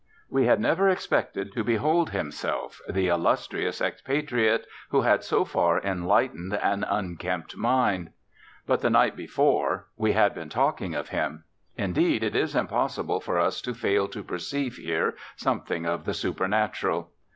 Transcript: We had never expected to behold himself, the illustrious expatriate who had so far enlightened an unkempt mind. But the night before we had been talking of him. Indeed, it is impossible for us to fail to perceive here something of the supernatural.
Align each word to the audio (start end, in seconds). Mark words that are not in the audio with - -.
We 0.31 0.47
had 0.47 0.59
never 0.59 0.89
expected 0.89 1.53
to 1.53 1.63
behold 1.63 2.09
himself, 2.09 2.81
the 2.89 3.07
illustrious 3.07 3.79
expatriate 3.79 4.65
who 4.89 5.01
had 5.01 5.23
so 5.23 5.45
far 5.45 5.79
enlightened 5.79 6.55
an 6.55 6.83
unkempt 6.89 7.55
mind. 7.55 8.09
But 8.65 8.81
the 8.81 8.89
night 8.89 9.15
before 9.15 9.89
we 9.95 10.13
had 10.13 10.33
been 10.33 10.49
talking 10.49 10.95
of 10.95 11.09
him. 11.09 11.43
Indeed, 11.77 12.23
it 12.23 12.35
is 12.35 12.55
impossible 12.55 13.19
for 13.19 13.37
us 13.37 13.61
to 13.61 13.75
fail 13.75 14.07
to 14.07 14.23
perceive 14.23 14.77
here 14.77 15.13
something 15.35 15.85
of 15.85 16.05
the 16.05 16.15
supernatural. 16.15 17.11